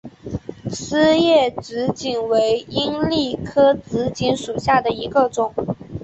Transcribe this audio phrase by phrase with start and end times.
[0.71, 5.53] 丝叶紫堇为罂粟科紫堇属下的一个种。